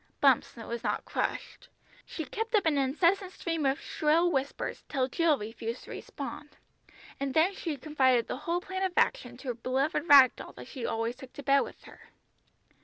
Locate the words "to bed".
11.33-11.59